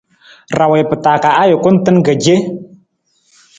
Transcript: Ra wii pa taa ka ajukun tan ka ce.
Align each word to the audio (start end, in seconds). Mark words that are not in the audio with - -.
Ra 0.57 0.65
wii 0.71 0.87
pa 0.89 0.95
taa 1.03 1.17
ka 1.23 1.29
ajukun 1.41 1.75
tan 1.83 1.97
ka 2.05 2.13
ce. 2.23 2.35